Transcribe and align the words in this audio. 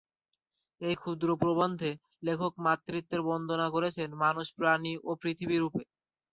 এই 0.81 0.95
ক্ষুদ্র 0.95 1.29
প্রবন্ধে 1.41 1.91
লেখক 2.23 2.53
মাতৃত্বের 2.65 3.21
বন্দনা 3.29 3.67
করেছেন; 3.75 4.09
মানুষ, 4.23 4.47
প্রাণী 4.57 4.93
ও 5.03 5.11
পৃথিবী 5.21 5.55
রূপে। 5.57 5.83